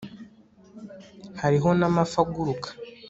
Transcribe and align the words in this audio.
hariho 1.41 1.69
n'amafi 1.79 2.15
aguruka 2.23 2.69